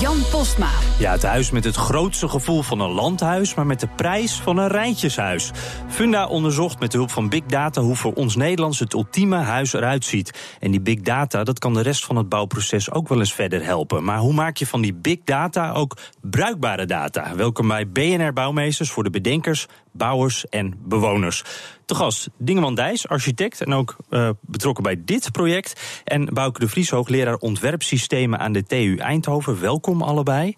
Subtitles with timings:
[0.00, 0.70] Jan Postma.
[0.98, 4.58] Ja, het huis met het grootste gevoel van een landhuis, maar met de prijs van
[4.58, 5.50] een rijtjeshuis.
[5.88, 9.72] Funda onderzocht met de hulp van Big Data hoe voor ons Nederlands het ultieme huis
[9.72, 10.56] eruit ziet.
[10.60, 13.64] En die Big Data, dat kan de rest van het bouwproces ook wel eens verder
[13.64, 14.04] helpen.
[14.04, 17.34] Maar hoe maak je van die Big Data ook bruikbare data?
[17.36, 21.44] Welkom bij BNR Bouwmeesters voor de bedenkers, bouwers en bewoners.
[21.84, 26.00] Te gast Dingeman Dijs, architect en ook uh, betrokken bij dit project.
[26.04, 29.60] En Bouke de Vries, hoogleraar ontwerpsystemen aan de TU Eindhoven.
[29.60, 30.54] Welkom allebei.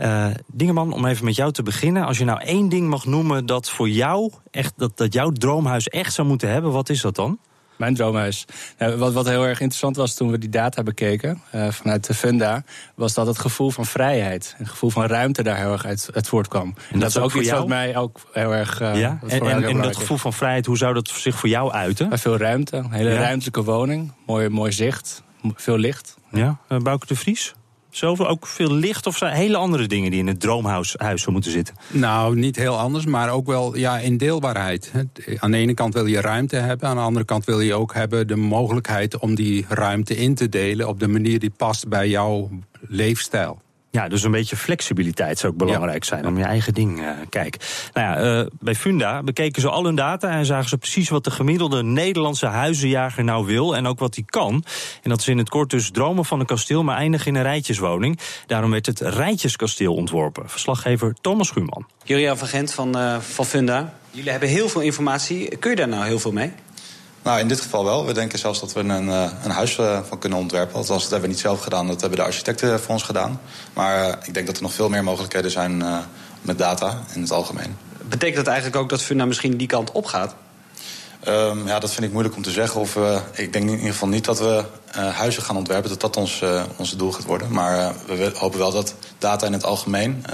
[0.00, 2.04] Uh, Dingeman, om even met jou te beginnen.
[2.04, 5.88] Als je nou één ding mag noemen dat voor jou echt dat, dat jouw droomhuis
[5.88, 7.38] echt zou moeten hebben, wat is dat dan?
[7.76, 8.44] Mijn droomhuis.
[8.78, 12.14] Nou, wat, wat heel erg interessant was toen we die data bekeken uh, vanuit de
[12.14, 16.08] Funda, was dat het gevoel van vrijheid, een gevoel van ruimte daar heel erg uit,
[16.14, 16.74] uit voortkwam.
[16.92, 18.80] En dat, is ook iets wat mij ook heel erg.
[18.80, 19.18] Uh, ja?
[19.28, 22.18] En, en, en dat gevoel van vrijheid, hoe zou dat zich voor jou uiten?
[22.18, 23.20] veel ruimte, een hele ja.
[23.20, 25.22] ruimtelijke woning, mooi, mooi zicht,
[25.54, 26.16] veel licht.
[26.30, 27.54] Ja, uh, Bouke de Vries?
[27.96, 31.50] Zoveel ook veel licht of zijn hele andere dingen die in het droomhuis huis moeten
[31.50, 31.74] zitten?
[31.88, 34.92] Nou, niet heel anders, maar ook wel ja, indeelbaarheid.
[35.38, 37.94] Aan de ene kant wil je ruimte hebben, aan de andere kant wil je ook
[37.94, 42.08] hebben de mogelijkheid om die ruimte in te delen op de manier die past bij
[42.08, 42.50] jouw
[42.88, 43.60] leefstijl.
[43.90, 46.08] Ja, dus een beetje flexibiliteit zou ook belangrijk ja.
[46.08, 47.60] zijn om je eigen ding uh, kijken.
[47.92, 51.24] Nou ja, uh, bij Funda bekeken ze al hun data en zagen ze precies wat
[51.24, 54.64] de gemiddelde Nederlandse huizenjager nou wil en ook wat hij kan.
[55.02, 57.42] En dat is in het kort dus dromen van een kasteel, maar eindigen in een
[57.42, 58.18] rijtjeswoning.
[58.46, 60.48] Daarom werd het Rijtjeskasteel ontworpen.
[60.48, 61.86] Verslaggever Thomas Schuurman.
[62.04, 63.94] Julia van Gent van, uh, van Funda.
[64.10, 65.56] Jullie hebben heel veel informatie.
[65.56, 66.52] Kun je daar nou heel veel mee?
[67.26, 68.06] Nou, in dit geval wel.
[68.06, 69.74] We denken zelfs dat we een, een huis
[70.08, 70.74] van kunnen ontwerpen.
[70.74, 73.40] Althans, dat hebben we niet zelf gedaan, dat hebben de architecten voor ons gedaan.
[73.72, 75.98] Maar uh, ik denk dat er nog veel meer mogelijkheden zijn uh,
[76.42, 77.76] met data in het algemeen.
[78.02, 80.34] Betekent dat eigenlijk ook dat Funda misschien die kant op gaat?
[81.28, 82.80] Um, ja, dat vind ik moeilijk om te zeggen.
[82.80, 84.64] Of, uh, ik denk in ieder geval niet dat we
[84.94, 86.42] huizen gaan ontwerpen, dat dat ons,
[86.76, 87.52] onze doel gaat worden.
[87.52, 90.24] Maar we hopen wel dat data in het algemeen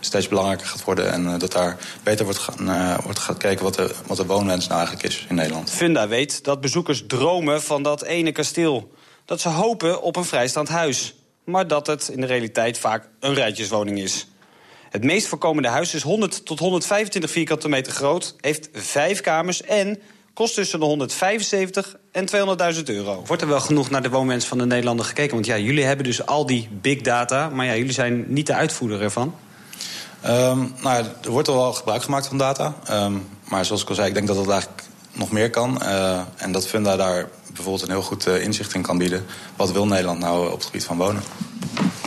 [0.00, 1.12] steeds belangrijker gaat worden.
[1.12, 4.26] En uh, dat daar beter wordt, gaan, uh, wordt gaat kijken wat de, wat de
[4.26, 5.70] woonwens nou eigenlijk is in Nederland.
[5.70, 8.92] Funda weet dat bezoekers dromen van dat ene kasteel.
[9.24, 11.14] Dat ze hopen op een vrijstaand huis.
[11.44, 14.26] Maar dat het in de realiteit vaak een rijtjeswoning is.
[14.90, 20.00] Het meest voorkomende huis is 100 tot 125 vierkante meter groot, heeft vijf kamers en
[20.34, 22.26] kost tussen de 175 en
[22.76, 23.22] 200.000 euro.
[23.26, 25.34] Wordt er wel genoeg naar de woonwens van de Nederlander gekeken?
[25.34, 28.54] Want ja, jullie hebben dus al die big data, maar ja, jullie zijn niet de
[28.54, 29.34] uitvoerder ervan.
[30.26, 32.74] Um, nou, er wordt al wel gebruik gemaakt van data.
[32.90, 35.80] Um, maar zoals ik al zei, ik denk dat het eigenlijk nog meer kan.
[35.82, 39.26] Uh, en dat Funda daar bijvoorbeeld een heel goed uh, inzicht in kan bieden.
[39.56, 41.22] Wat wil Nederland nou op het gebied van wonen?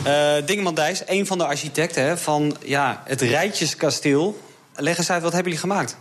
[0.06, 4.40] Uh, Dingeman Dijs, een van de architecten hè, van ja, het Rijtjeskasteel.
[4.74, 5.96] Leg eens uit, wat hebben jullie gemaakt?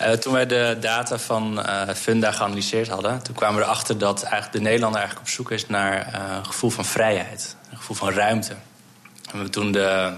[0.00, 4.22] Uh, toen wij de data van uh, Funda geanalyseerd hadden, toen kwamen we erachter dat
[4.22, 7.96] eigenlijk de Nederlander eigenlijk op zoek is naar uh, een gevoel van vrijheid, een gevoel
[7.96, 8.52] van ruimte.
[8.52, 8.60] En
[9.22, 10.12] we hebben toen de,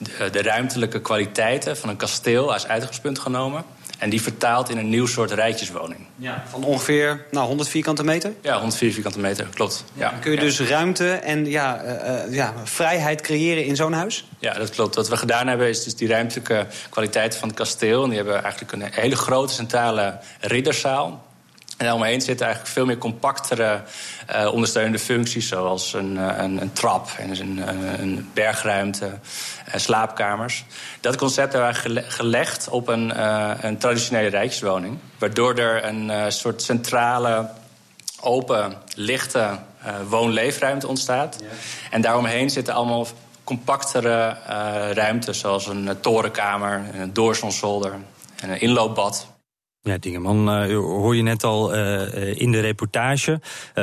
[0.00, 3.64] de, de ruimtelijke kwaliteiten van een kasteel als uitgangspunt genomen.
[3.98, 6.00] En die vertaalt in een nieuw soort rijtjeswoning.
[6.16, 8.32] Ja, van ongeveer nou, 100 vierkante meter?
[8.42, 9.84] Ja, 104 vierkante meter, klopt.
[9.92, 10.08] Ja.
[10.20, 10.42] Kun je ja.
[10.42, 14.28] dus ruimte en ja, uh, ja, vrijheid creëren in zo'n huis?
[14.38, 14.94] Ja, dat klopt.
[14.94, 18.02] Wat we gedaan hebben is dus die ruimtelijke kwaliteit van het kasteel.
[18.02, 21.24] En die hebben eigenlijk een hele grote centrale ridderzaal.
[21.80, 23.82] En daaromheen zitten eigenlijk veel meer compactere
[24.30, 29.10] uh, ondersteunende functies, zoals een, uh, een, een, trap en een, uh, een bergruimte,
[29.74, 30.64] slaapkamers.
[31.00, 33.22] Dat concept hebben we gelegd op een,
[33.66, 37.48] een traditionele rijkswoning, waardoor er een soort centrale,
[38.20, 39.58] open, lichte
[40.08, 41.36] woon-leefruimte ontstaat.
[41.40, 41.46] Ja.
[41.90, 43.06] En daaromheen zitten allemaal
[43.44, 44.36] compactere
[44.92, 47.94] ruimtes, zoals een torenkamer, een doorzonzolder
[48.36, 49.26] en een inloopbad.
[49.82, 53.40] Ja, Dingeman, uh, hoor je net al uh, in de reportage.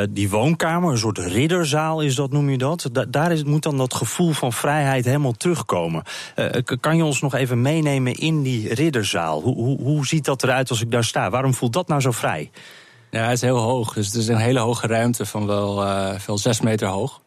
[0.09, 2.89] Die woonkamer, een soort ridderzaal is dat, noem je dat?
[2.91, 6.03] Da daar moet dan dat gevoel van vrijheid helemaal terugkomen.
[6.79, 9.41] kan je ons nog even meenemen in die ridderzaal?
[9.41, 11.29] Hoe, hoe, ziet dat eruit als ik daar sta?
[11.29, 12.51] Waarom voelt dat nou zo vrij?
[13.11, 13.93] Ja, het is heel hoog.
[13.93, 15.85] Dus het is een hele hoge ruimte van wel,
[16.25, 17.21] wel zes meter hoog.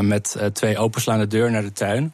[0.00, 2.12] met twee openslaande deuren naar de tuin.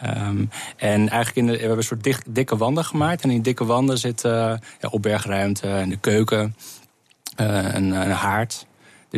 [0.00, 0.44] Ehm,
[0.76, 3.22] en eigenlijk in de, we hebben een soort dik, dikke wanden gemaakt.
[3.22, 4.32] En in die dikke wanden zit uh,
[4.80, 6.54] ja, opbergruimte en de keuken,
[7.40, 8.66] uh, een, een haard.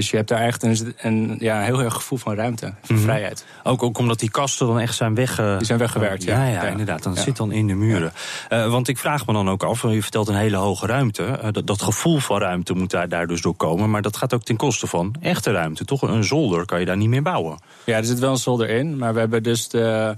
[0.00, 3.04] Dus je hebt daar echt een, een ja, heel erg gevoel van ruimte, van Mhm.
[3.04, 3.44] vrijheid.
[3.62, 5.36] Ook, ook omdat die kasten dan echt zijn weg...
[5.36, 6.36] Die zijn weggewerkt, ja.
[6.44, 6.68] Ja, ja, Ja.
[6.68, 7.02] inderdaad.
[7.02, 7.20] Dan Ja.
[7.20, 8.12] zit dan in de muren.
[8.48, 11.24] Eh, want ik vraag me dan ook af, je vertelt een hele hoge ruimte.
[11.24, 13.90] Eh, dat, dat gevoel van ruimte moet daar, daar dus door komen.
[13.90, 15.84] Maar dat gaat ook ten koste van echte ruimte.
[15.84, 17.58] Toch een zolder kan je daar niet meer bouwen.
[17.84, 20.16] Ja, er zit wel een zolder in, maar we hebben dus de,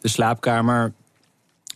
[0.00, 0.92] de slaapkamer.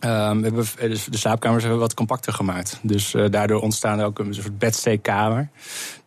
[0.00, 2.78] ehm, we hebben, dus de slaapkamers hebben we wat compacter gemaakt.
[2.82, 5.48] Dus eh, daardoor ontstaan er ook een soort bedsteekkamer.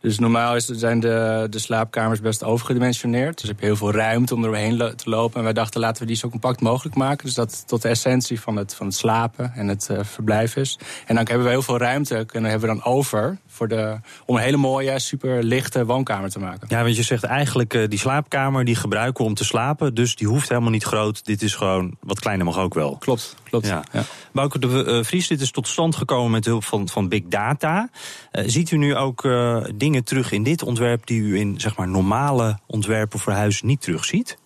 [0.01, 3.40] Dus normaal is, zijn de, de slaapkamers best overgedimensioneerd.
[3.40, 5.38] Dus heb je heel veel ruimte om er doorheen lo- te lopen.
[5.38, 7.25] En wij dachten, laten we die zo compact mogelijk maken.
[7.25, 10.80] Dus dat tot de essentie van het, van het slapen en het eh, verblijf is.
[11.06, 13.38] En dan hebben we heel veel ruimte kunnen hebben we dan over...
[13.51, 16.68] Voor de, om een hele mooie, super lichte woonkamer te maken.
[16.69, 19.94] Ja, want je zegt eigenlijk eh, die slaapkamer die gebruiken we om te slapen.
[19.94, 21.25] Dus die hoeft helemaal niet groot.
[21.25, 22.98] Dit is gewoon wat kleiner mag ook wel.
[23.00, 23.68] Klopt, klopt.
[23.68, 23.84] Ja.
[23.92, 24.04] Ja.
[24.31, 27.90] Bouke de eh, Vries, dit is tot stand gekomen met hulp van, van Big Data.
[28.31, 31.88] Ziet u nu ook eh, dingen terug in dit ontwerp die u in zeg maar,
[31.88, 34.38] normale ontwerpen voor huis niet terugziet?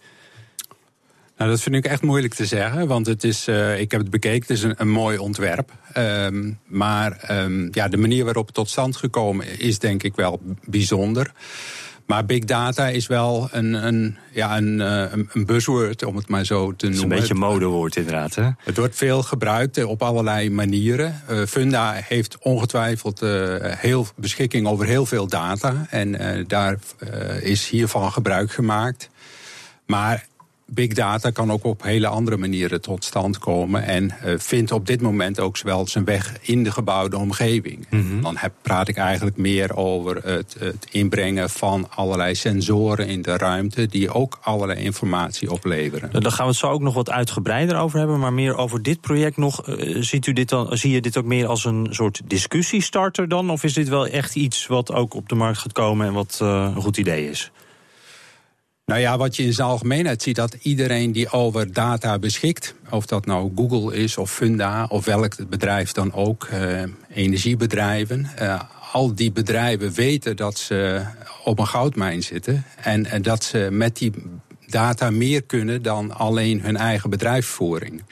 [1.37, 4.09] Nou, dat vind ik echt moeilijk te zeggen, want het is, eh, ik heb het
[4.09, 5.71] bekeken, het is een, mooi ontwerp.
[5.93, 10.41] Ehm, maar ehm, ja, de manier waarop het tot stand gekomen is denk ik wel
[10.65, 11.31] bijzonder.
[12.05, 16.45] Maar big data is wel een, een, ja, een, eh, een, buzzword, om het maar
[16.45, 17.17] zo te Het is een noemen.
[17.17, 18.35] beetje een modewoord inderdaad.
[18.35, 18.49] Hè?
[18.57, 21.21] Het wordt veel gebruikt eh, op allerlei manieren.
[21.27, 25.85] Eh, Funda heeft ongetwijfeld eh, heel beschikking over heel veel data.
[25.89, 26.77] En daar
[27.41, 29.09] is hiervan gebruik gemaakt.
[29.85, 30.25] Maar
[30.65, 33.83] big data kan ook op hele andere manieren tot stand komen.
[33.83, 37.87] En eh, vindt op dit moment ook wel zijn weg in de gebouwde omgeving.
[38.21, 43.37] Dan heb, praat ik eigenlijk meer over het, het inbrengen van allerlei sensoren in de
[43.37, 43.87] ruimte.
[43.87, 46.21] die ook allerlei informatie opleveren.
[46.21, 48.19] Daar gaan we het zo ook nog wat uitgebreider over hebben.
[48.19, 49.61] Maar meer over dit project nog.
[49.61, 53.49] eh, ziet u dit dan, zie je dit ook meer als een soort discussiestarter dan?
[53.49, 56.39] Of is dit wel echt iets wat ook op de markt gaat komen en wat
[56.41, 57.51] eh, een goed idee is?
[58.85, 63.05] Nou ja, wat je in zijn algemeenheid ziet, dat iedereen die over data beschikt, of
[63.05, 66.83] dat nou Google is of Funda of welk bedrijf dan ook, eh,
[67.13, 71.05] energiebedrijven, eh, al die bedrijven weten dat ze
[71.43, 74.11] op een goudmijn zitten en, en dat ze met die
[74.67, 78.03] data meer kunnen dan alleen hun eigen bedrijfsvoering.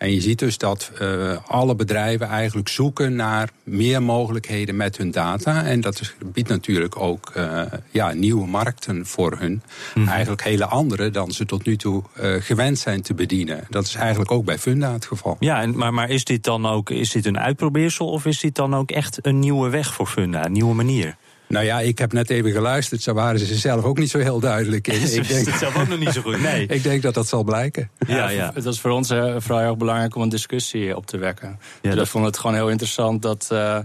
[0.00, 5.10] En je ziet dus dat uh, alle bedrijven eigenlijk zoeken naar meer mogelijkheden met hun
[5.10, 5.64] data.
[5.64, 9.62] En dat is, biedt natuurlijk ook uh, ja, nieuwe markten voor hun.
[9.94, 10.08] Mm.
[10.08, 13.66] Eigenlijk hele andere dan ze tot nu toe uh, gewend zijn te bedienen.
[13.68, 15.36] Dat is eigenlijk ook bij Funda het geval.
[15.40, 18.54] Ja, en, maar, maar is dit dan ook is dit een uitprobeersel of is dit
[18.54, 21.16] dan ook echt een nieuwe weg voor Funda, een nieuwe manier?
[21.50, 23.02] Nou ja, ik heb net even geluisterd.
[23.02, 25.06] Zo waren ze zelf ook niet zo heel duidelijk in.
[25.06, 26.40] Ze ik denk het zelf ook nog niet zo goed.
[26.40, 26.66] Nee.
[26.66, 27.90] ik denk dat dat zal blijken.
[28.06, 28.50] Ja, ja.
[28.54, 31.48] Het was voor ons uh, vooral heel belangrijk om een discussie op te wekken.
[31.48, 32.04] Ja, dus dat...
[32.04, 33.48] we vonden het gewoon heel interessant dat.
[33.52, 33.78] Uh,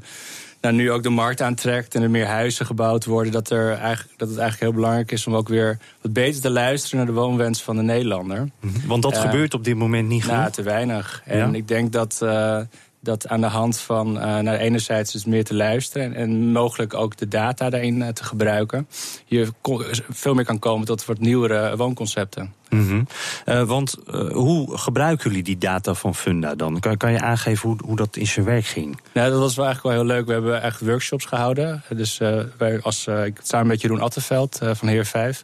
[0.62, 4.18] nou, nu ook de markt aantrekt en er meer huizen gebouwd worden, dat, er eigenlijk,
[4.18, 7.22] dat het eigenlijk heel belangrijk is om ook weer wat beter te luisteren naar de
[7.22, 8.50] woonwens van de Nederlander.
[8.86, 10.40] Want dat uh, gebeurt op dit moment niet genoeg.
[10.40, 11.22] Nou, te weinig.
[11.26, 11.58] En ja.
[11.58, 12.60] ik denk dat uh,
[13.06, 16.94] dat aan de hand van uh, nou, enerzijds dus meer te luisteren en, en mogelijk
[16.94, 18.88] ook de data daarin uh, te gebruiken,
[19.26, 19.48] je
[20.10, 22.54] veel meer kan komen tot wat nieuwere woonconcepten.
[22.70, 23.08] Mm -hmm.
[23.46, 23.96] uh, want
[24.32, 26.80] hoe gebruiken jullie die data van Funda dan?
[26.80, 29.00] Kan, kan je aangeven hoe, hoe, dat in zijn werk ging?
[29.14, 30.26] Nou, dat was wel eigenlijk wel heel leuk.
[30.28, 31.84] We hebben echt workshops gehouden.
[31.90, 32.18] Dus
[32.58, 35.44] wij als, ik, samen met Jeroen Attenveld van Heer 5.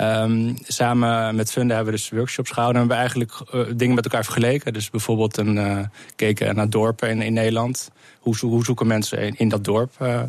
[0.00, 2.82] Um, samen met Funda hebben we dus workshops gehouden.
[2.82, 4.72] En we hebben eigenlijk uh, dingen met elkaar vergeleken.
[4.72, 5.78] Dus bijvoorbeeld een, uh,
[6.16, 7.90] keken naar dorpen in, in Nederland.
[8.18, 10.22] Hoe, hoe, zoeken mensen in, in dat dorp uh,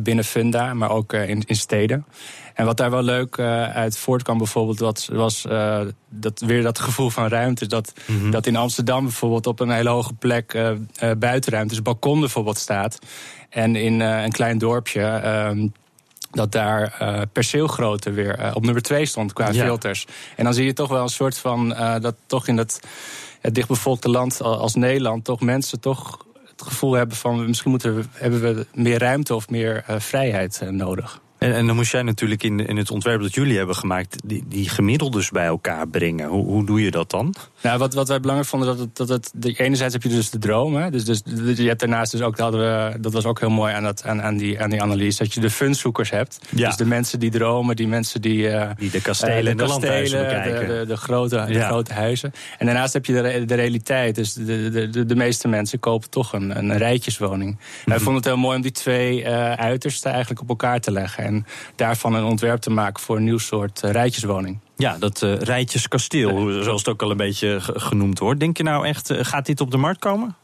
[0.00, 2.06] binnen Funda, maar ook in, in, steden.
[2.54, 4.78] En wat daar wel leuk uit voortkwam bijvoorbeeld...
[4.78, 5.46] Dat was
[6.08, 7.66] dat, weer dat gevoel van ruimte.
[7.66, 8.30] Dat, mm -hmm.
[8.30, 10.58] dat in Amsterdam bijvoorbeeld op een hele hoge plek
[11.18, 11.74] buitenruimte...
[11.74, 12.98] dus balkon bijvoorbeeld staat.
[13.48, 15.00] En in een klein dorpje
[16.36, 19.64] dat daar uh, perceelgrootte weer uh, op nummer 2 stond qua ja.
[19.64, 20.06] filters.
[20.36, 22.80] En dan zie je toch wel een soort van uh, dat toch in dat
[23.40, 28.04] het dichtbevolkte land als Nederland toch mensen toch het gevoel hebben van misschien moeten we,
[28.12, 31.20] hebben we meer ruimte of meer vrijheid nodig.
[31.38, 34.44] En, en, dan moest jij natuurlijk in, in het ontwerp dat jullie hebben gemaakt, die,
[34.48, 36.28] die gemiddeldes bij elkaar brengen.
[36.28, 37.34] Hoe, hoe doe je dat dan?
[37.62, 40.30] Nou, wat, wat wij belangrijk vonden, dat het, dat het, de, enerzijds heb je dus
[40.30, 40.74] de droom.
[40.76, 40.90] Hè?
[40.90, 41.22] Dus, dus
[41.56, 44.04] je hebt daarnaast dus ook, dat, hadden we, dat was ook heel mooi aan, dat,
[44.04, 46.38] aan, aan, die, aan die analyse, dat je de funzoekers hebt.
[46.54, 46.66] Ja.
[46.66, 48.48] Dus de mensen die dromen, die mensen die.
[48.48, 50.68] Uh, die de kastelen uh, de en de, de landhuizen bekijken.
[50.68, 51.66] De, de, de, grote, ja.
[51.66, 52.32] grote huizen.
[52.58, 54.14] En daarnaast heb je de, de realiteit.
[54.14, 57.50] Dus de, de, de, de meeste mensen kopen toch een, een rijtjeswoning.
[57.50, 57.84] Mm -hmm.
[57.84, 61.24] Wij vonden het heel mooi om die twee uh, uitersten eigenlijk op elkaar te leggen.
[61.26, 64.58] En daarvan een ontwerp te maken voor een nieuw soort uh, rijtjeswoning.
[64.76, 68.40] Ja, dat uh, rijtjeskasteel, zoals het ook al een beetje genoemd wordt.
[68.40, 70.36] Denk je nou echt, gaat dit op de markt komen?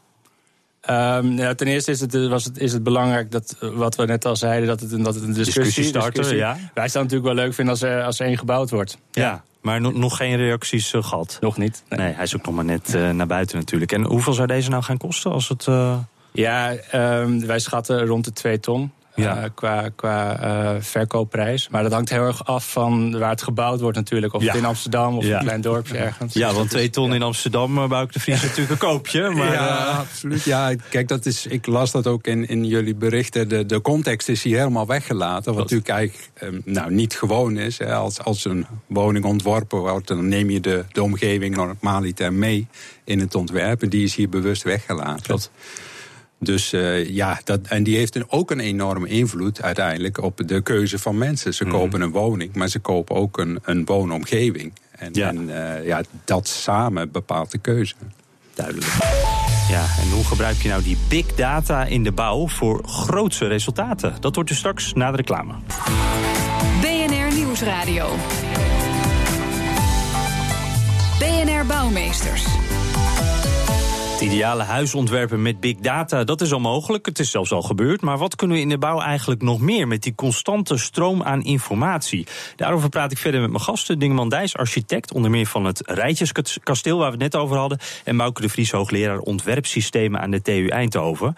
[0.91, 4.25] Um, ja, ten eerste is het, was het, is het belangrijk dat, wat we net
[4.25, 6.37] al zeiden, dat het, dat het een discussie, discussie starten.
[6.37, 6.53] Ja.
[6.75, 8.99] Wij zouden natuurlijk wel leuk vinden als er, als er één gebouwd wordt.
[9.11, 9.23] Ja.
[9.23, 9.43] ja.
[9.61, 11.39] Maar no nog geen reacties uh, gehad?
[11.41, 11.83] Nog niet.
[11.89, 11.99] Nee.
[11.99, 12.15] nee.
[12.15, 13.93] hij is ook nog maar net uh, naar buiten natuurlijk.
[13.93, 15.67] En hoeveel zou deze nou gaan kosten als het...
[15.67, 15.99] Uh...
[16.33, 18.93] Ja, um, wij schatten rond de 2 ton.
[19.14, 19.42] Ja.
[19.42, 21.69] Uh, qua qua uh, verkoopprijs.
[21.69, 24.35] Maar dat hangt heel erg af van waar het gebouwd wordt natuurlijk.
[24.35, 24.49] Of ja.
[24.49, 25.38] het in Amsterdam of ja.
[25.38, 26.35] een klein dorpje ergens.
[26.35, 29.31] Ja, want twee ton in Amsterdam, uh, Bouke de Vries natuurlijk een koopje.
[29.31, 30.42] Maar, ja, absoluut.
[30.42, 33.49] Ja, kijk, dat is, ik las dat ook in, in jullie berichten.
[33.49, 35.52] De, de context is hier helemaal weggelaten.
[35.52, 37.78] Wat natuurlijk eigenlijk um, nou, niet gewoon is.
[37.78, 37.95] Hè.
[37.95, 42.66] Als, als een woning ontworpen wordt, dan neem je de, de omgeving normaliter mee
[43.04, 43.83] in het ontwerp.
[43.83, 45.23] En die is hier bewust weggelaten.
[45.23, 45.50] Klopt.
[46.43, 50.61] Dus uh, ja, dat, en die heeft een, ook een enorme invloed uiteindelijk op de
[50.61, 51.55] keuze van mensen.
[51.55, 51.71] Ze mm.
[51.71, 54.73] kopen een woning, maar ze kopen ook een, een woonomgeving.
[54.91, 55.29] En, ja.
[55.29, 57.95] en uh, ja, dat samen bepaalt de keuze.
[58.55, 58.87] Duidelijk.
[59.69, 64.15] Ja, en hoe gebruik je nou die big data in de bouw voor grootse resultaten?
[64.21, 65.55] Dat wordt dus straks na de reclame.
[66.81, 68.09] BNR Nieuwsradio.
[71.19, 72.45] BNR Bouwmeesters.
[74.23, 77.07] Ideale huisontwerpen met big data, dat is al mogelijk.
[77.07, 78.00] Het is zelfs al gebeurd.
[78.00, 81.43] Maar wat kunnen we in de bouw eigenlijk nog meer met die constante stroom aan
[81.43, 82.26] informatie?
[82.57, 83.99] Daarover praat ik verder met mijn gasten.
[83.99, 87.79] Dingeman Dijs, architect, onder meer van het Rijtjeskasteel, waar we het net over hadden.
[88.05, 91.35] En Bouke de Vries, hoogleraar ontwerpsystemen aan de TU Eindhoven.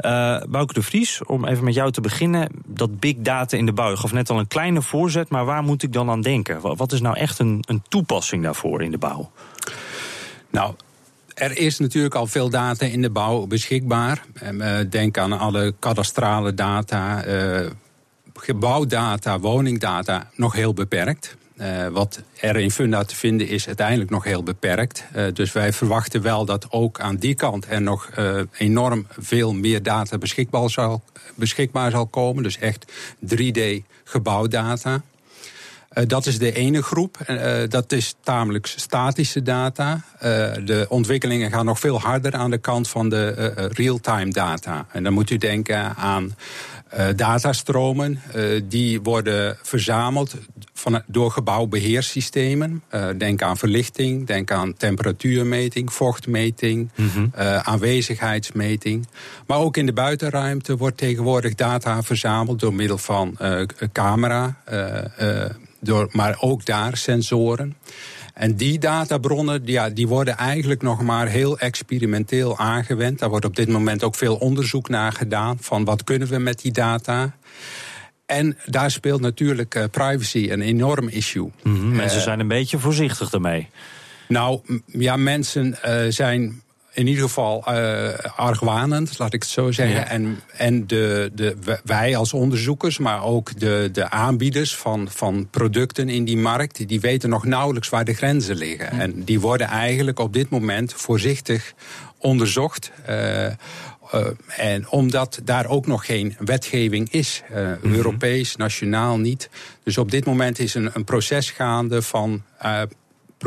[0.00, 2.48] Uh, Bouke de Vries, om even met jou te beginnen.
[2.66, 3.90] Dat big data in de bouw.
[3.90, 6.76] Je gaf net al een kleine voorzet, maar waar moet ik dan aan denken?
[6.76, 9.30] Wat is nou echt een, een toepassing daarvoor in de bouw?
[10.50, 10.74] Nou,
[11.36, 14.24] er is natuurlijk al veel data in de bouw beschikbaar.
[14.88, 17.70] Denk aan alle kadastrale data, uh,
[18.34, 21.36] gebouwdata, woningdata, nog heel beperkt.
[21.60, 25.04] Uh, wat er in Funda te vinden is uiteindelijk nog heel beperkt.
[25.32, 28.10] Dus wij verwachten wel dat ook aan die kant er nog
[28.58, 31.02] enorm veel meer data beschikbaar zal,
[31.34, 32.42] beschikbaar zal komen.
[32.42, 32.92] Dus echt
[33.34, 33.60] 3D
[34.04, 35.02] gebouwdata.
[35.98, 37.18] Uh, dat is de ene groep.
[37.30, 40.04] Uh, dat is tamelijk statische data.
[40.64, 44.86] De ontwikkelingen gaan nog veel harder aan de kant van de real-time data.
[44.92, 46.34] En dan moet u denken aan
[47.16, 48.20] datastromen.
[48.64, 50.34] die worden verzameld
[50.74, 52.82] van, door gebouwbeheersystemen.
[53.16, 57.30] denk aan verlichting, denk aan temperatuurmeting, vochtmeting, mm -hmm.
[57.62, 59.06] aanwezigheidsmeting.
[59.46, 63.38] Maar ook in de buitenruimte wordt tegenwoordig data verzameld door middel van
[63.92, 64.56] camera
[65.80, 67.76] door, maar ook daar sensoren.
[68.34, 73.18] En die databronnen ja, die worden eigenlijk nog maar heel experimenteel aangewend.
[73.18, 76.60] Daar wordt op dit moment ook veel onderzoek naar gedaan van wat kunnen we met
[76.60, 77.36] die data.
[78.26, 81.50] En daar speelt natuurlijk uh, privacy een enorm issue.
[81.62, 83.68] Mm -hmm, mensen uh, zijn een beetje voorzichtig daarmee.
[84.28, 86.62] Nou ja, mensen uh, zijn
[86.96, 89.96] in ieder geval uh, argwanend, laat ik het zo zeggen.
[89.96, 90.08] Ja.
[90.08, 96.08] En, en de, de, wij als onderzoekers, maar ook de, de aanbieders van, van producten
[96.08, 98.96] in die markt, die weten nog nauwelijks waar de grenzen liggen.
[98.96, 99.02] Ja.
[99.02, 101.72] En die worden eigenlijk op dit moment voorzichtig
[102.18, 102.90] onderzocht.
[103.08, 103.46] Uh,
[104.14, 104.26] Uh,
[104.56, 107.94] en omdat daar ook nog geen wetgeving is, uh, mm -hmm.
[107.94, 109.50] Europees, nationaal niet.
[109.82, 112.42] Dus op dit moment is een, een proces gaande van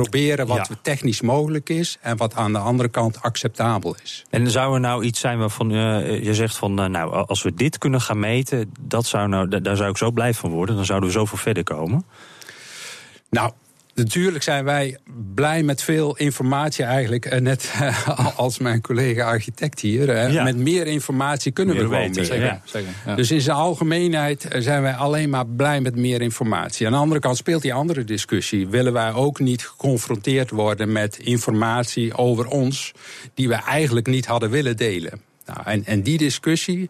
[0.02, 0.76] proberen wat ja.
[0.82, 4.26] technisch mogelijk is en wat aan de andere kant acceptabel is.
[4.30, 7.54] En zou er nou iets zijn waarvan uh, je zegt van, uh, nou, als we
[7.54, 10.86] dit kunnen gaan meten, dat zou nou, daar zou ik zo blij van worden, dan
[10.86, 12.06] zouden we zoveel verder komen?
[13.30, 13.52] Nou,
[14.04, 14.98] Natuurlijk zijn wij
[15.36, 17.40] blij met veel informatie eigenlijk.
[17.40, 17.74] Net
[18.36, 20.32] als mijn collega architect hier.
[20.32, 20.44] Ja.
[20.44, 22.26] Met meer informatie kunnen meer we gewoon weten.
[22.26, 22.62] Zeker, ja.
[22.64, 23.16] zeker ja.
[23.16, 26.86] Dus in zijn algemeenheid zijn wij alleen maar blij met meer informatie.
[26.86, 28.68] Aan de andere kant speelt die andere discussie.
[28.68, 32.92] Willen wij ook niet geconfronteerd worden met informatie over ons...
[33.34, 35.29] die we eigenlijk niet hadden willen delen?
[35.54, 36.90] Nou, en, en die discussie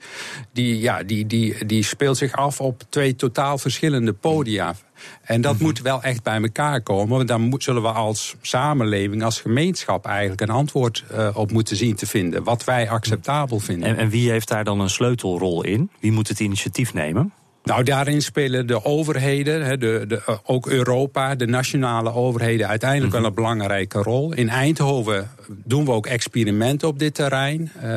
[0.54, 4.76] die, ja, die, die, die speelt zich af op twee totaal verschillende podia.
[5.22, 5.68] En dat mm -hmm.
[5.68, 7.16] moet wel echt bij elkaar komen.
[7.16, 11.76] Want daar moet, zullen we als samenleving, als gemeenschap eigenlijk een antwoord uh, op moeten
[11.76, 12.44] zien te vinden.
[12.44, 13.90] Wat wij acceptabel vinden.
[13.90, 15.90] En, en wie heeft daar dan een sleutelrol in?
[16.00, 17.34] Wie moet het initiatief nemen?
[17.64, 23.34] Nou, daarin spelen de overheden, de, de, ook Europa, de nationale overheden uiteindelijk wel een
[23.34, 24.34] belangrijke rol.
[24.34, 27.72] In Eindhoven doen we ook experimenten op dit terrein.
[27.84, 27.94] Uh,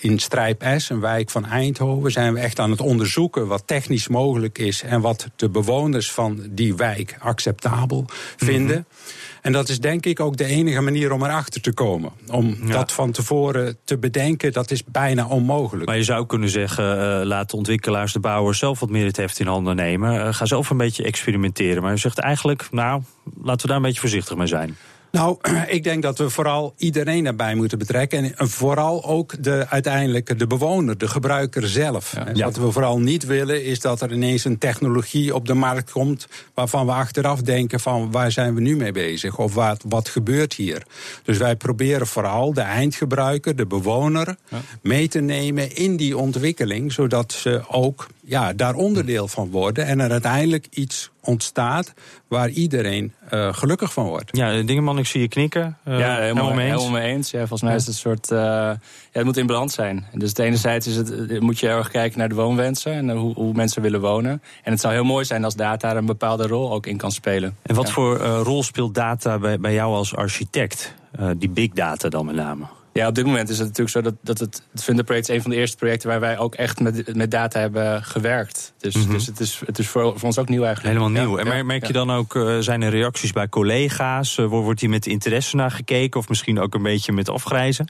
[0.00, 4.08] in Strijp S, een wijk van Eindhoven, zijn we echt aan het onderzoeken wat technisch
[4.08, 8.04] mogelijk is en wat de bewoners van die wijk acceptabel
[8.36, 8.76] vinden.
[8.76, 9.18] Mm -hmm.
[9.42, 12.12] En dat is denk ik ook de enige manier om erachter te komen.
[12.30, 15.86] Om dat van tevoren te bedenken, dat is bijna onmogelijk.
[15.86, 19.16] Maar je zou kunnen zeggen, uh, laat de ontwikkelaars, de bouwers zelf wat meer het
[19.16, 20.14] heft in handen nemen.
[20.14, 21.82] Uh, ga zelf een beetje experimenteren.
[21.82, 23.02] Maar je zegt eigenlijk, nou,
[23.42, 24.76] laten we daar een beetje voorzichtig mee zijn.
[25.10, 25.36] Nou,
[25.66, 28.36] ik denk dat we vooral iedereen erbij moeten betrekken.
[28.36, 32.14] En vooral ook de, uiteindelijk de bewoner, de gebruiker zelf.
[32.34, 32.44] Ja.
[32.44, 36.28] Wat we vooral niet willen, is dat er ineens een technologie op de markt komt.
[36.54, 39.38] waarvan we achteraf denken: van waar zijn we nu mee bezig?
[39.38, 40.82] Of wat, wat gebeurt hier?
[41.22, 44.36] Dus wij proberen vooral de eindgebruiker, de bewoner,
[44.82, 46.92] mee te nemen in die ontwikkeling.
[46.92, 49.86] zodat ze ook ja, daar onderdeel van worden.
[49.86, 51.92] En er uiteindelijk iets ontstaat
[52.28, 54.36] waar iedereen uh, gelukkig van wordt.
[54.36, 55.78] Ja, Dingeman, ik zie je knikken.
[55.88, 56.80] Uh, ja, helemaal, mee eens.
[56.80, 57.30] Helemaal mee eens.
[57.30, 58.30] Ja, volgens mij is het een soort...
[58.30, 58.78] Uh, ja,
[59.12, 60.06] het moet in balans zijn.
[60.12, 62.92] Dus enerzijds is het, moet je erg kijken naar de woonwensen...
[62.92, 64.42] en hoe, hoe, mensen willen wonen.
[64.62, 67.56] En het zou heel mooi zijn als data een bepaalde rol ook in kan spelen.
[67.62, 70.94] En wat voor rol speelt data bij, bij jou als architect?
[71.36, 72.64] die big data dan met name?
[72.92, 75.42] Ja, op dit moment is het natuurlijk zo dat, dat het, het Project is een
[75.42, 78.72] van de eerste projecten waar wij ook echt met, met data hebben gewerkt.
[78.78, 79.12] Dus, mm -hmm.
[79.12, 80.96] dus het is, het is voor, voor ons ook nieuw eigenlijk.
[80.96, 81.38] Helemaal nieuw.
[81.38, 84.36] en merk je dan ook, uh, zijn er reacties bij collega's?
[84.36, 86.20] Uh, wordt hier met interesse naar gekeken?
[86.20, 87.86] Of misschien ook een beetje met afgrijzen?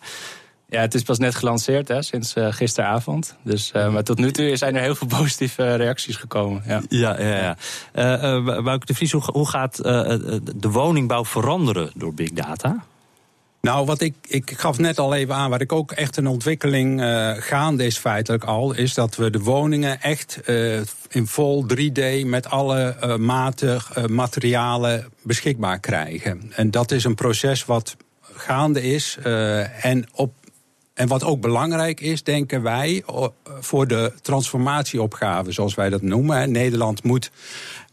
[0.69, 3.37] Ja, het is pas net gelanceerd hè, sinds uh, gisteravond.
[3.45, 6.63] Dus, uh, maar tot nu toe zijn er heel veel positieve reacties gekomen.
[6.67, 7.37] Ja, ja, ja.
[7.37, 7.57] ja.
[8.39, 12.85] Uh, de Vries, hoe, hoe gaat de woningbouw veranderen door big data?
[13.61, 17.01] Nou, wat ik, ik gaf net al even aan, waar ik ook echt een ontwikkeling
[17.01, 22.27] uh, gaande is feitelijk al, is dat we de woningen echt uh, in vol 3D
[22.27, 26.53] met alle uh, maten, materialen beschikbaar krijgen.
[26.55, 29.19] En dat is een proces wat gaande is
[29.81, 30.33] en op
[31.01, 33.03] en wat ook belangrijk is, denken wij,
[33.61, 36.51] voor de transformatieopgave, zoals wij dat noemen.
[36.51, 37.31] Nederland moet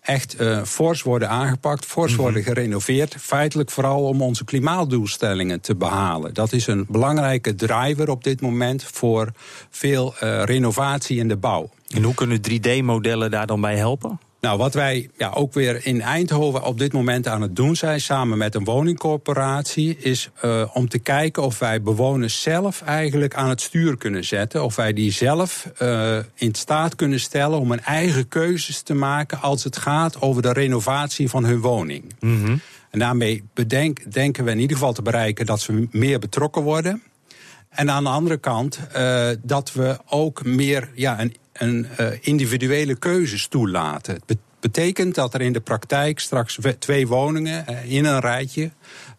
[0.01, 3.15] echt uh, fors worden aangepakt, fors mm worden gerenoveerd.
[3.19, 6.33] Feitelijk vooral om onze klimaatdoelstellingen te behalen.
[6.33, 9.31] Dat is een belangrijke driver op dit moment voor
[9.69, 11.69] veel uh, renovatie in de bouw.
[11.87, 14.19] En hoe kunnen 3D-modellen daar dan bij helpen?
[14.41, 18.01] Nou, wat wij ja, ook weer in Eindhoven op dit moment aan het doen zijn,
[18.01, 23.49] samen met een woningcorporatie, is uh, om te kijken of wij bewoners zelf eigenlijk aan
[23.49, 24.63] het stuur kunnen zetten.
[24.63, 29.41] Of wij die zelf uh, in staat kunnen stellen om een eigen keuzes te maken
[29.41, 32.03] als het gaat over de renovatie van hun woning.
[32.19, 32.61] Mm -hmm.
[32.89, 37.03] En daarmee bedenk, denken we in ieder geval te bereiken dat ze meer betrokken worden.
[37.77, 42.95] En aan de andere kant uh, dat we ook meer ja, een een uh, individuele
[42.95, 44.19] keuzes toelaten.
[44.25, 48.71] Het betekent dat er in de praktijk straks twee woningen uh, in een rijtje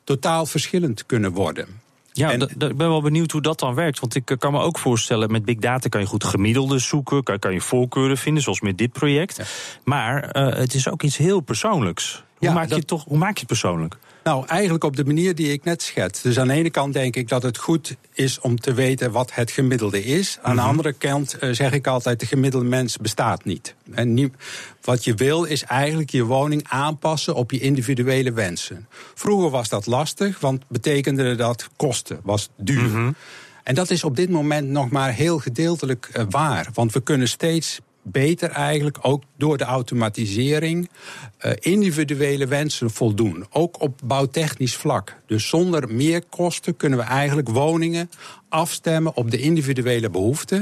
[0.05, 1.67] totaal verschillend kunnen worden.
[2.13, 4.01] Ja, en, ik ben wel benieuwd hoe dat dan werkt.
[4.01, 7.23] Want ik eh, kan me ook voorstellen, met big data kan je goed gemiddelde zoeken,
[7.23, 9.37] kan, kan je voorkeuren vinden, zoals met dit project.
[9.37, 9.45] Ja.
[9.85, 12.25] Maar het is ook iets heel persoonlijks.
[12.37, 12.79] Hoe, ja, maak, dat...
[12.79, 13.97] je toch, hoe maak je het persoonlijk?
[14.29, 16.23] Nou, eigenlijk op de manier die ik net schets.
[16.23, 19.35] Dus aan de ene kant denk ik dat het goed is om te weten wat
[19.35, 20.39] het gemiddelde is.
[20.43, 20.71] Aan de mhm.
[20.71, 23.75] andere kant uh, zeg ik altijd: de gemiddelde mens bestaat niet.
[23.91, 24.35] En niet,
[24.83, 28.87] wat je wil is eigenlijk je woning aanpassen op je individuele wensen.
[29.15, 32.89] Vroeger was dat lastig, want betekende dat kosten, was duur.
[32.89, 33.15] Mm
[33.63, 36.69] En dat is op dit moment nog maar heel gedeeltelijk uh, waar.
[36.75, 40.91] Want we kunnen steeds beter eigenlijk, ook door de automatisering,
[41.47, 43.47] uh, individuele wensen voldoen.
[43.51, 45.15] Ook op bouwtechnisch vlak.
[45.27, 48.11] Dus zonder meer kosten kunnen we eigenlijk woningen
[48.49, 50.61] afstemmen op de individuele behoeften.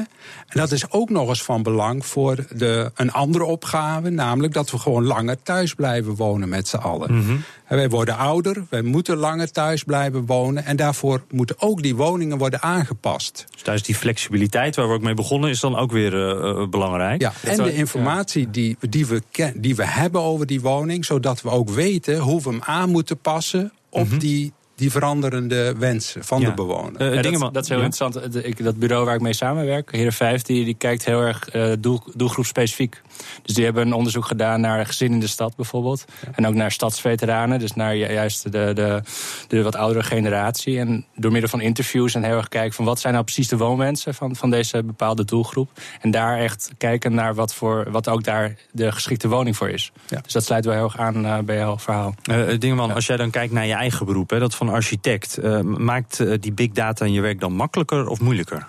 [0.49, 4.71] En dat is ook nog eens van belang voor de, een andere opgave, namelijk dat
[4.71, 7.15] we gewoon langer thuis blijven wonen met z'n allen.
[7.15, 7.43] Mm -hmm.
[7.69, 12.39] Wij worden ouder, wij moeten langer thuis blijven wonen en daarvoor moeten ook die woningen
[12.39, 13.45] worden aangepast.
[13.65, 17.21] Dus die flexibiliteit waar we ook mee begonnen is dan ook weer uh, belangrijk.
[17.21, 18.49] Ja, en de informatie ja.
[18.67, 19.23] Die, die, we,
[19.57, 23.19] die we hebben over die woning, zodat we ook weten hoe we hem aan moeten
[23.19, 24.19] passen op mm -hmm.
[24.19, 26.49] die die veranderende wensen van ja.
[26.49, 27.15] de bewoner.
[27.15, 27.85] Uh, dat, dat, is heel ja.
[27.85, 28.45] interessant.
[28.45, 31.73] Ik, dat bureau waar ik mee samenwerk, Heren 5, die, die kijkt heel erg uh,
[31.79, 33.03] doel, doelgroep specifiek.
[33.43, 36.05] Dus die hebben een onderzoek gedaan naar gezin in de stad bijvoorbeeld.
[36.23, 36.29] Ja.
[36.35, 39.03] En ook naar stadsveteranen, dus naar juist de, de,
[39.49, 40.79] de wat oudere generatie.
[40.79, 43.57] En door middel van interviews en heel erg kijken van wat zijn nou precies de
[43.57, 45.71] woonwensen van, van deze bepaalde doelgroep.
[46.01, 49.93] En daar echt kijken naar wat, voor, wat ook daar de geschikte woning voor is.
[50.23, 52.15] Dus dat sluit wel heel erg aan uh, bij jouw verhaal.
[52.31, 55.61] Uh, Dingeman, als jij dan kijkt naar je eigen beroep, hè, dat van architect, uh,
[55.61, 58.67] maakt die big data in je werk dan makkelijker of moeilijker?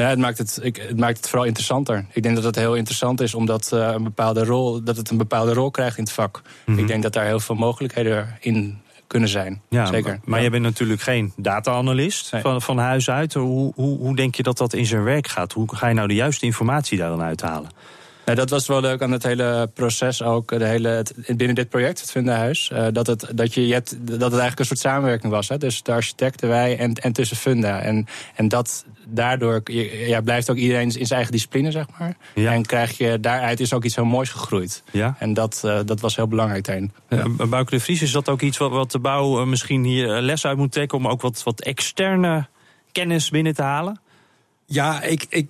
[0.00, 2.06] Ja, het, maakt het, ik, het maakt het vooral interessanter.
[2.12, 5.16] Ik denk dat het heel interessant is omdat, uh, een bepaalde rol, dat het een
[5.16, 6.42] bepaalde rol krijgt in het vak.
[6.44, 6.82] Mm -hmm.
[6.82, 9.62] Ik denk dat daar heel veel mogelijkheden in kunnen zijn.
[9.68, 10.10] Ja, Zeker.
[10.10, 10.40] Maar, maar ja.
[10.40, 12.42] jij bent natuurlijk geen data-analyst nee.
[12.42, 13.34] van, van huis uit.
[13.34, 15.52] Hoe, hoe, hoe denk je dat dat in zijn werk gaat?
[15.52, 17.70] Hoe ga je nou de juiste informatie daar dan uithalen?
[18.24, 20.58] Ja, dat was wel leuk aan het hele proces ook.
[20.58, 22.70] De hele, het, binnen dit project, het Fundahuis.
[22.72, 25.48] Uh, dat, het, dat, je, je hebt, dat het eigenlijk een soort samenwerking was.
[25.48, 27.80] Hè, dus de architecten, wij en, en tussen Funda.
[27.80, 29.60] En, en dat daardoor
[30.06, 32.16] ja, blijft ook iedereen in zijn eigen discipline, zeg maar.
[32.34, 32.52] Ja.
[32.52, 34.82] En krijg je, daaruit is ook iets heel moois gegroeid.
[34.90, 35.16] Ja.
[35.18, 36.92] En dat, uh, dat was heel belangrijk daarin.
[37.08, 37.46] Ja.
[37.46, 40.56] Bouke de Vries, is dat ook iets wat, wat de bouw misschien hier les uit
[40.56, 40.98] moet trekken...
[40.98, 42.46] om ook wat, wat externe
[42.92, 44.00] kennis binnen te halen?
[44.66, 45.48] Ja, ik, ik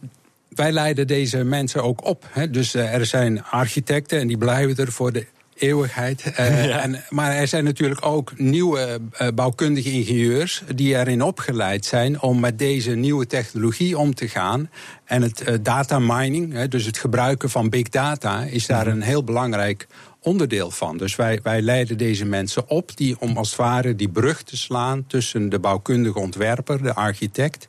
[0.55, 2.27] wij leiden deze mensen ook op.
[2.31, 2.51] Hè.
[2.51, 5.27] Dus uh, er zijn architecten en die blijven er voor de
[5.61, 6.25] eeuwigheid.
[6.27, 6.81] Uh, ja.
[6.81, 12.41] en, maar er zijn natuurlijk ook nieuwe uh, bouwkundige ingenieurs die erin opgeleid zijn om
[12.41, 14.71] met deze nieuwe technologie om te gaan.
[15.05, 19.03] En het uh, data mining, hè, dus het gebruiken van big data, is daar een
[19.03, 19.87] heel belangrijk
[20.23, 20.97] onderdeel van.
[20.97, 24.57] Dus wij, wij leiden deze mensen op die, om als het ware die brug te
[24.57, 27.69] slaan tussen de bouwkundige ontwerper, de architect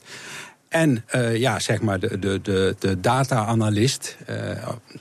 [0.72, 4.18] en uh, ja, zeg maar de, de, de, de data-analyst.
[4.30, 4.36] Uh,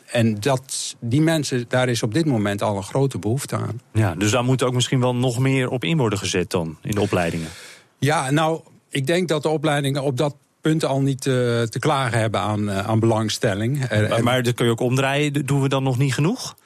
[0.07, 3.81] en dat, die mensen, daar is op dit moment al een grote behoefte aan.
[3.93, 6.95] Ja, dus daar moet ook misschien wel nog meer op in worden gezet dan in
[6.95, 7.49] de opleidingen.
[7.99, 12.19] Ja, nou, ik denk dat de opleidingen op dat punt al niet uh, te klagen
[12.19, 13.89] hebben aan, aan belangstelling.
[13.91, 15.47] Maar, maar dat kun je ook omdraaien.
[15.47, 16.57] Doen we dan nog niet genoeg?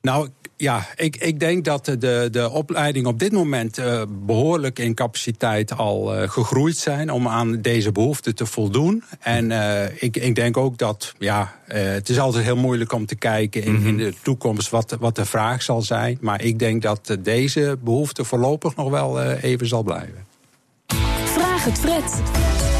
[0.00, 4.94] Nou, ja, ik, ik denk dat de, de opleiding op dit moment uh, behoorlijk in
[4.94, 9.04] capaciteit al uh, gegroeid zijn om aan deze behoeften te voldoen.
[9.20, 13.16] En uh, ik, ik denk ook dat, ja, het is altijd heel moeilijk om te
[13.16, 16.18] kijken in, in de toekomst wat, wat de vraag zal zijn.
[16.20, 20.26] Maar ik denk dat deze behoefte voorlopig nog wel even zal blijven.
[21.24, 22.75] Vraag het Fred.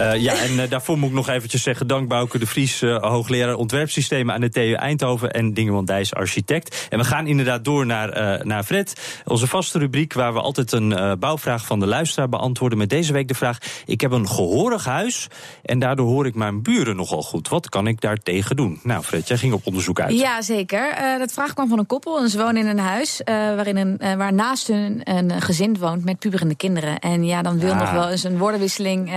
[0.00, 1.86] Uh, ja, en uh, daarvoor moet ik nog eventjes zeggen...
[1.86, 5.30] dank Bouke de Vries, uh, hoogleraar ontwerpsystemen aan de TU Eindhoven...
[5.30, 6.86] en Dingeman Dijs, architect.
[6.90, 9.20] En we gaan inderdaad door naar, naar Fred.
[9.24, 12.78] Onze vaste rubriek waar we altijd een bouwvraag van de luisteraar beantwoorden.
[12.78, 15.28] Met deze week de vraag, ik heb een gehorig huis...
[15.62, 17.48] en daardoor hoor ik mijn buren nogal goed.
[17.48, 18.80] Wat kan ik daar tegen doen?
[18.82, 20.18] Nou Fred, jij ging op onderzoek uit.
[20.18, 20.96] Ja, zeker.
[21.18, 22.18] dat vraag kwam van een koppel.
[22.18, 26.04] En ze wonen in een huis waarin een, waar naast hun een gezin woont...
[26.04, 26.98] met puberende kinderen.
[26.98, 27.78] En ja, dan wil ah.
[27.78, 29.10] nog wel eens een woordenwisseling...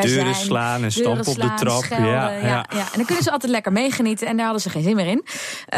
[0.00, 1.82] Deuren zijn, slaan en stampen op de trap.
[1.82, 2.66] Schelden, ja, ja.
[2.70, 5.06] Ja, En dan kunnen ze altijd lekker meegenieten en daar hadden ze geen zin meer
[5.06, 5.24] in.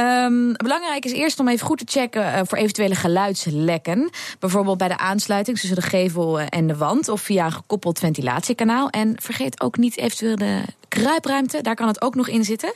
[0.00, 4.11] Um, belangrijk is eerst om even goed te checken uh, voor eventuele geluidslekken.
[4.38, 8.88] Bijvoorbeeld bij de aansluiting tussen de gevel en de wand of via een gekoppeld ventilatiekanaal.
[8.90, 12.72] En vergeet ook niet eventueel de kruipruimte, daar kan het ook nog in zitten.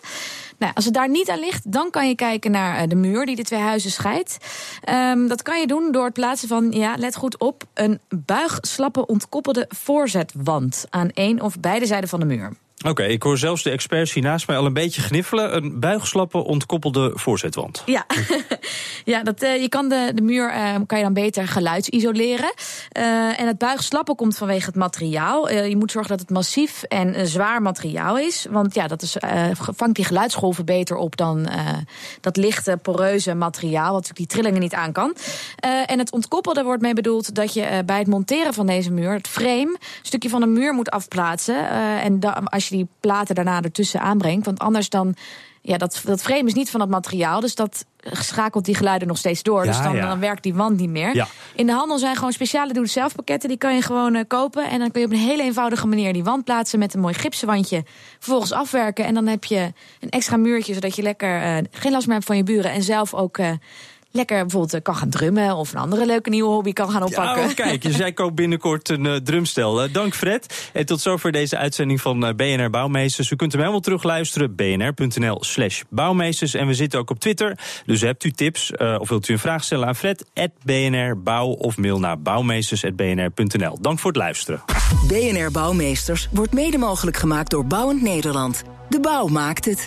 [0.62, 3.36] Nou, als het daar niet aan ligt, dan kan je kijken naar de muur die
[3.36, 4.36] de twee huizen scheidt.
[4.90, 9.06] Um, dat kan je doen door het plaatsen van, ja, let goed op, een buigslappe
[9.06, 12.52] ontkoppelde voorzetwand aan één of beide zijden van de muur.
[12.88, 15.56] Oké, ik hoor zelfs de experts hier naast mij al een beetje gniffelen.
[15.56, 17.82] Een buigslappe, ontkoppelde voorzetwand.
[17.86, 18.06] Ja,
[19.04, 22.54] ja dat, uh, je kan de, de muur uh, kan je dan beter geluidsisoleren.
[22.98, 25.50] Uh, en het buigslappen komt vanwege het materiaal.
[25.50, 28.46] je moet zorgen dat het massief en zwaar materiaal is.
[28.50, 29.16] Want ja, dat is,
[29.52, 31.48] vangt die geluidsgolven beter op dan
[32.20, 33.92] dat lichte, poreuze materiaal.
[33.92, 35.14] Wat die trillingen niet aan kan.
[35.86, 39.12] en het ontkoppelde wordt mee bedoeld dat je bij het monteren van deze muur...
[39.12, 41.68] het frame, een stukje van de muur moet afplaatsen.
[42.00, 44.46] en als je die platen daarna ertussen aanbrengt.
[44.46, 45.14] Want anders dan.
[45.64, 47.40] Ja, dat, dat frame is niet van het materiaal.
[47.40, 49.64] Dus dat schakelt die geluiden nog steeds door.
[49.64, 50.08] Ja, dus dan, ja.
[50.08, 51.14] dan, werkt die wand niet meer.
[51.14, 51.26] Ja.
[51.54, 53.48] In de handel zijn gewoon speciale doe-het-zelf pakketten.
[53.48, 54.64] Die kan je gewoon uh, kopen.
[54.64, 57.14] En dan kun je op een hele eenvoudige manier die wand plaatsen met een mooi
[57.14, 57.84] gipsen wandje.
[58.18, 59.04] Vervolgens afwerken.
[59.04, 60.74] En dan heb je een extra muurtje.
[60.74, 62.70] Zodat je lekker uh, geen last meer hebt van je buren.
[62.70, 63.38] En zelf ook.
[63.38, 63.50] Uh,
[64.12, 67.42] lekker bijvoorbeeld kan gaan drummen of een andere leuke nieuwe hobby kan gaan oppakken.
[67.42, 69.84] Ja, oh, kijk, je zei ook binnenkort een uh, drumstel.
[69.84, 70.70] Uh, dank Fred.
[70.72, 73.30] En tot zover deze uitzending van uh, BNR Bouwmeesters.
[73.30, 74.54] U kunt hem helemaal terugluisteren.
[74.54, 76.54] bnr.nl slash bouwmeesters.
[76.54, 77.58] En we zitten ook op Twitter.
[77.86, 80.24] Dus hebt u tips of wilt u een vraag stellen aan Fred?
[80.64, 83.78] BNR Bouw of mail naar bouwmeesters.bnr.nl.
[83.80, 84.62] Dank voor het luisteren.
[85.08, 88.62] BNR Bouwmeesters wordt mede mogelijk gemaakt door Bouwend Nederland.
[88.88, 89.86] De bouw maakt het.